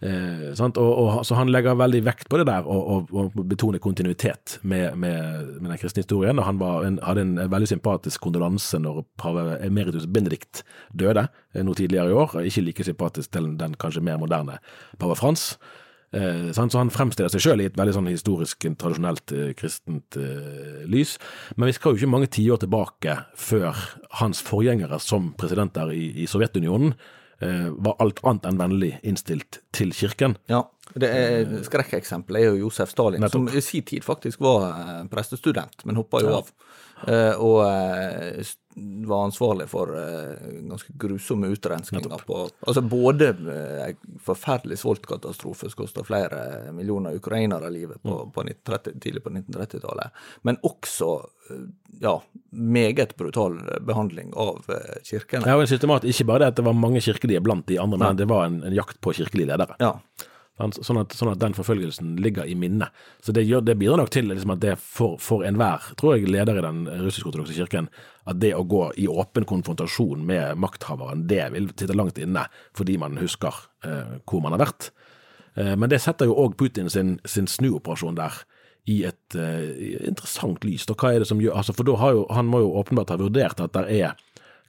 [0.06, 0.52] Eh?
[0.62, 4.60] Og, og, så han legger veldig vekt på det der, og, og, og betoner kontinuitet
[4.62, 6.39] med, med, med den kristne historien.
[6.39, 10.63] Og han en, hadde en veldig sympatisk kondolanse når pave emeritus Benedikt
[10.94, 12.38] døde eh, noe tidligere i år.
[12.46, 14.60] Ikke like sympatisk til den kanskje mer moderne
[15.02, 15.56] pave Frans.
[16.15, 16.52] Eh?
[16.54, 21.18] Så han fremstiller seg sjøl i et veldig sånn historisk, tradisjonelt eh, kristent eh, lys.
[21.58, 23.86] Men vi skal jo ikke mange tiår tilbake før
[24.22, 26.96] hans forgjengere som presidenter i, i Sovjetunionen
[27.39, 30.38] var alt annet enn vennlig innstilt til kirken.
[30.52, 30.62] Ja,
[30.93, 33.50] det er Skrekkeksempelet er jo Josef Stalin, Nettopp.
[33.50, 36.52] som i sin tid faktisk var eh, prestestudent, men hoppa jo av.
[37.06, 37.34] Ja.
[37.43, 38.45] og eh,
[39.06, 45.82] var ansvarlig for eh, ganske grusomme utrenskninger på Altså både eh, en forferdelig sultkatastrofe som
[45.84, 48.32] kosta flere millioner ukrainere livet på, Mm.
[48.32, 50.10] på 1930, tidlig på 1930-tallet,
[50.48, 51.10] men også
[51.52, 51.65] eh,
[52.02, 52.15] ja,
[52.52, 55.45] meget brutal behandling av eh, kirkene.
[55.48, 57.98] Ja, og en systemat, Ikke bare det at det var mange kirkelige blant de andre,
[58.00, 59.76] men det var en, en jakt på kirkelige ledere.
[59.84, 59.98] Ja.
[60.56, 62.96] Sånn at, sånn at den forfølgelsen ligger i minnet.
[63.20, 66.30] Så det, gjør, det bidrar nok til liksom, at det for, for enhver, tror jeg,
[66.32, 67.89] leder i den russisk-ortodokse kirken,
[68.24, 72.46] at det å gå i åpen konfrontasjon med makthaveren, det vil sitte langt inne,
[72.78, 74.94] fordi man husker eh, hvor man har vært.
[75.60, 78.39] Eh, men det setter jo òg Putin sin, sin snuoperasjon der
[78.88, 80.88] i et eh, interessant lys.
[80.88, 83.12] Da, hva er det som gjør, altså, for da har jo, han må jo åpenbart
[83.12, 84.15] ha vurdert at det er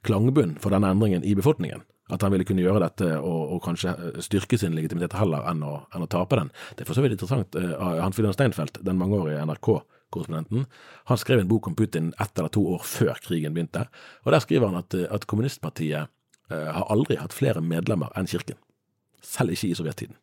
[0.07, 1.87] klangbunn for denne endringen i befolkningen.
[2.13, 5.63] At han ville kunne gjøre dette og, og kanskje eh, styrke sin legitimitet heller enn
[5.65, 6.51] å, enn å tape den.
[6.75, 7.57] Det er for så vidt interessant.
[7.57, 10.67] Han Hans Wilhelm Steinfeld, den mangeårige NRK-korrespondenten,
[11.11, 13.87] han skrev en bok om Putin ett eller to år før krigen begynte.
[14.23, 18.29] og Der skriver han at, eh, at kommunistpartiet eh, har aldri hatt flere medlemmer enn
[18.29, 18.59] kirken.
[19.21, 20.15] Selv ikke i sovjettiden.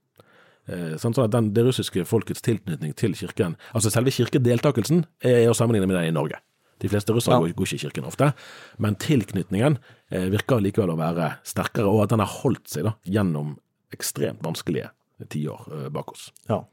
[0.65, 5.51] Eh, sånn sånn at den, Det russiske folkets tilknytning til kirken, altså selve kirkedeltakelsen, er
[5.51, 6.41] å sammenligne med den i Norge.
[6.83, 7.41] De fleste russere Ja.
[7.41, 8.33] går, ikke i kirken ofte,
[8.79, 9.79] men tilknytningen
[10.11, 13.59] eh, virker likevel å være sterkere, og at den har holdt seg da, gjennom
[13.95, 14.91] ekstremt vanskelige
[15.31, 16.31] tiår eh, bak oss.
[16.49, 16.65] Ja.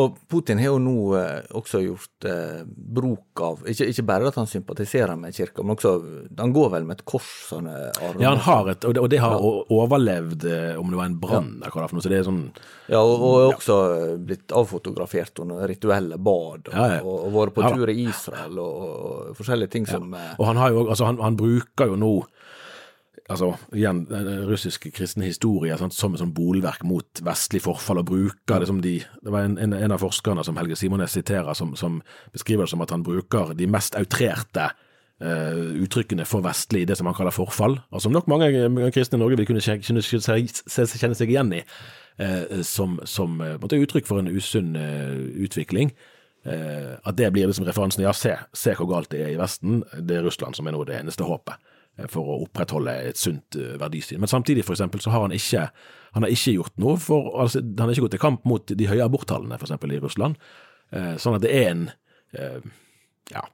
[0.00, 4.38] Og Putin har jo nå eh, også gjort eh, bruk av ikke, ikke bare at
[4.40, 5.94] han sympatiserer med kirka, men også
[6.38, 7.30] Han går vel med et kors?
[7.48, 8.22] Sånn, eh, armer.
[8.22, 9.52] Ja, han har et, og det, og det har ja.
[9.78, 10.46] overlevd
[10.80, 12.42] om det var en brann eller hva det er for noe, så det er sånn
[12.92, 13.78] Ja, og, og er også
[14.30, 17.02] blitt avfotografert under rituelle bad, og, Ja, ja.
[17.02, 20.86] og, vært på Ja tur i Israel, og, forskjellige ting som Og han har jo
[20.88, 22.14] altså han, han bruker jo nå
[23.32, 28.10] altså igjen, den russiske kristne historie sant, som et sånn bolverk mot vestlig forfall, og
[28.10, 32.02] bruker liksom de Det var en, en, av forskerne som Helge Simones siterer, som, som
[32.32, 34.70] beskriver det som at han bruker de mest outrerte
[35.24, 39.18] uh, uttrykkene for vestlig, det som han kaller forfall, og som nok mange eh, kristne
[39.18, 41.62] i Norge vil kunne kjenne, kjenne seg igjen i,
[42.20, 45.94] uh, som, som eh, på uttrykk for en usunn uh, utvikling.
[46.46, 49.80] Eh, at det blir liksom referansen ja, se, se hvor galt det er i Vesten,
[49.96, 51.73] det er Russland som er nå det eneste håpet eh,
[52.10, 54.20] for å opprettholde et sunt eh, verdisyn.
[54.22, 55.68] Men samtidig for eksempel, så har han ikke,
[56.16, 58.88] han har ikke gjort noe for altså, Han har ikke gått til kamp mot de
[58.90, 60.40] høye aborttallene for eksempel i Russland.
[60.94, 61.84] Eh, sånn at det er en
[62.34, 62.72] eh,
[63.30, 63.44] ja,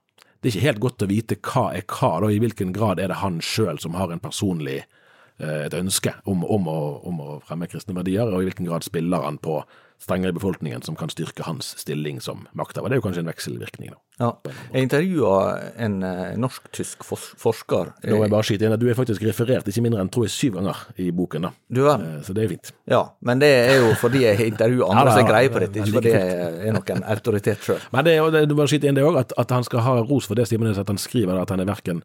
[0.40, 3.12] det er ikke helt godt å vite hva er hva, da, i hvilken grad er
[3.12, 4.99] det han sjøl som har en personlig eh,
[5.40, 9.24] et ønske om, om, å, om å fremme kristne verdier, og i hvilken grad spiller
[9.24, 9.62] han på
[10.00, 12.88] strengere befolkningen som kan styrke hans stilling som makthaver.
[12.88, 13.98] Det er jo kanskje en vekselvirkning, da.
[14.20, 14.53] Ja.
[14.72, 15.35] Jeg intervjua
[15.81, 17.90] en eh, norsk-tysk forsker.
[18.09, 20.24] Nå må jeg bare skyte inn at du er faktisk referert ikke mindre enn tror
[20.24, 21.53] jeg syv ganger i boken, da.
[21.68, 21.83] Du.
[21.92, 22.72] Eh, Så det er fint.
[22.88, 25.98] Ja, men det er jo fordi jeg intervjuer andre Ja, som greier på dette, ikke
[26.00, 27.85] fordi jeg er noen autoritet sjøl.
[27.92, 30.29] Men det, er du bare skyte inn det òg, at, at han skal ha ros
[30.29, 32.00] for det Simones, at han skriver at han er verken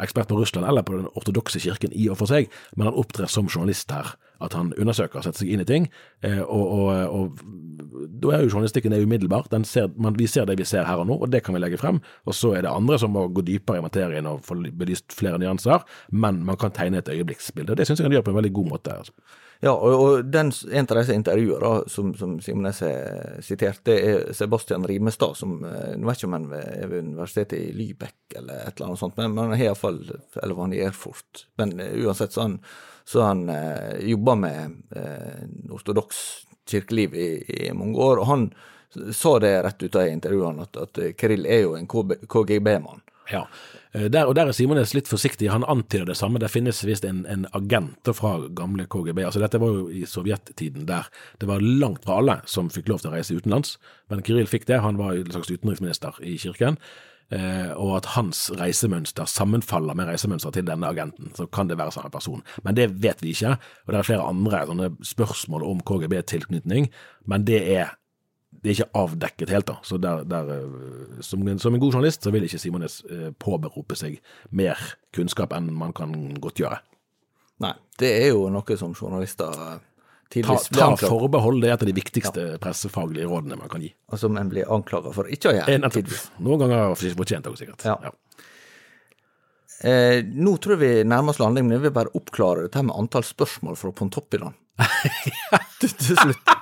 [0.00, 3.30] ekspert på Russland eller på den ortodokse kirken i og for seg, men han opptrer
[3.30, 4.14] som journalist her.
[4.42, 5.84] At han undersøker, setter seg inn i ting.
[6.26, 9.46] Eh, og, og, og da er jo journalistikken er umiddelbar.
[9.68, 11.78] Ser, man, vi ser det vi ser her og nå, og det kan vi legge
[11.78, 12.00] frem.
[12.26, 15.38] Og så er det andre som må gå dypere i materien og få belyst flere
[15.38, 17.70] nyanser, men man kan tegne et øyeblikksbilde.
[17.70, 18.98] og Det syns jeg han gjør på en veldig god måte.
[19.04, 19.14] Altså.
[19.62, 24.32] Ja, og, og den, en av disse intervjuene som, som Simen har siterte, det er
[24.34, 28.74] Sebastian Rimestad, som jeg vet ikke om han er ved universitetet i Lübeck eller et
[28.74, 30.00] eller annet sånt, men, men han iallfall
[30.42, 31.44] Eller var han i Erfurt?
[31.62, 32.58] Men eh, uansett så han,
[33.04, 36.18] så han eh, jobba med eh, ortodoks
[36.66, 37.30] kirkeliv i,
[37.68, 38.50] i mange år, og han
[39.14, 43.02] sa det rett ut av intervjuene, at, at Kirill er jo en KGB-mann.
[43.32, 43.46] Ja,
[43.92, 45.50] Eh, der, og der er Simones litt forsiktig.
[45.52, 46.40] Han antyder det samme.
[46.40, 49.20] Det finnes visst en, en agent fra gamle KGB.
[49.26, 53.02] Altså Dette var jo i sovjettiden der det var langt fra alle som fikk lov
[53.02, 53.76] til å reise utenlands.
[54.10, 54.80] Men Kiril fikk det.
[54.84, 56.78] Han var en slags utenriksminister i kirken.
[57.32, 61.92] eh, og at hans reisemønster sammenfaller med reisemønsteret til denne agenten, så kan det være
[61.92, 62.42] samme person.
[62.62, 66.90] Men det vet vi ikke, og det er flere andre spørsmål om KGB-tilknytning,
[67.24, 67.96] men det er,
[68.62, 69.66] det er ikke avdekket helt.
[69.66, 73.30] da, så der, der, eh, som, som en god journalist så vil ikke Simones eh,
[73.42, 74.20] påberope seg
[74.54, 74.78] mer
[75.14, 76.78] kunnskap enn man kan godt gjøre.
[77.62, 79.50] Nei, det er jo noe som journalister
[80.32, 83.68] tidvis Ta, tidvis blir ta forbehold, det er et av de viktigste pressefaglige rådene man
[83.68, 83.90] kan gi.
[84.08, 85.82] og som en blir anklaga for ikke å Eh, gjøre.
[85.82, 86.14] nettopp.
[86.40, 87.84] Noen ganger fortjent også, sikkert.
[87.84, 88.12] Ja.
[89.82, 92.94] Eh, nå tror jeg vi nærmer oss landing, men jeg vil bare oppklare dette med
[92.96, 94.54] antall spørsmål fra Pontoppidan.
[95.82, 96.52] til, til slutt.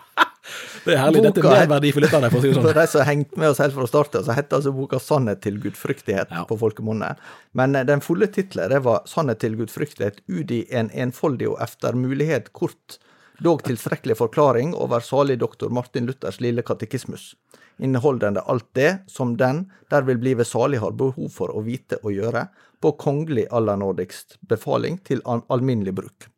[0.85, 1.23] Det er herlig.
[1.27, 2.65] Dette er Boka er- merverdi for å si det sånn.
[2.65, 5.41] For de som har hengt med oss helt fra starten, så heter altså boka 'Sannhet
[5.45, 6.45] til gudfryktighet' Ja.
[6.49, 7.17] på folkemunne.
[7.55, 11.93] Men eh, den fulle tittelen det var 'Sannhet til gudfryktighet udi en enfoldig og efter
[11.93, 12.99] mulighet kort,
[13.43, 17.35] dog tilstrekkelig forklaring over salig doktor Martin Luthers lille katekismus',
[17.81, 22.13] inneholdende alt det som den der vil blive salig har behov for å vite og
[22.13, 22.49] gjøre,
[22.81, 26.29] på kongelig allernådigst befaling til al alminnelig bruk.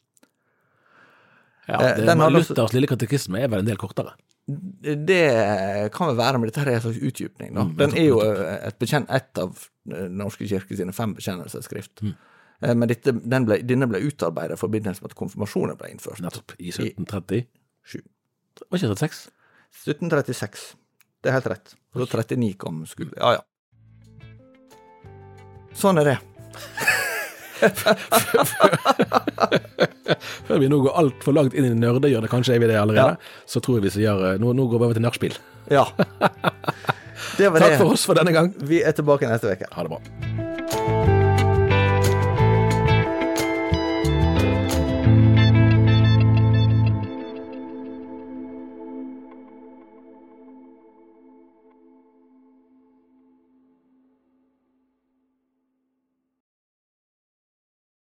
[1.69, 4.15] Ja, Eh, det, den Luthers lille katekisme er vel en del kortere.
[4.83, 5.23] Det
[5.95, 7.55] kan vel være, men dette er en slags utdypning.
[7.57, 7.67] Da.
[7.79, 12.03] Den er jo eh, et, bekjent, et av eh, Den norske kirke sine fem bekjennelsesskrift.
[12.03, 12.15] Mm.
[12.63, 16.23] Men dette, den ble, denne ble utarbeidet i forbindelse med at konfirmasjonen ble innført.
[16.23, 16.55] Nettopp.
[16.63, 17.49] I 1730.
[17.83, 18.03] Sju.
[18.69, 19.25] Var ikke 36?
[19.83, 20.69] 1736.
[21.23, 21.75] Det er helt rett.
[21.95, 23.43] Og så 39 kom skulle Ja, ja.
[25.75, 26.19] Sånn er det.
[30.49, 33.17] Før vi nå går altfor langt inn i nerdehjørnet, kanskje er vi det allerede,
[33.49, 35.39] så tror jeg vi sier eh, nå, nå går vi over til nachspiel.
[35.73, 35.87] Ja.
[37.39, 37.79] Det var Takk det.
[37.81, 38.51] for oss for denne gang.
[38.67, 39.69] Vi er tilbake neste uke.
[39.73, 40.52] Ha det bra.